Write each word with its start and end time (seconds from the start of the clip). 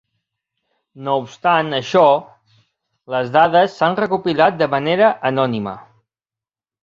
No 1.07 1.15
obstant 1.23 1.67
això, 1.79 2.05
les 3.15 3.29
dades 3.35 3.77
s'han 3.81 3.97
recopilat 3.99 4.57
de 4.63 4.69
manera 4.75 5.11
anònima. 5.31 5.75